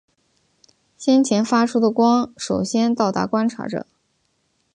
[0.97, 3.85] 先前发出的光首先到达观察者。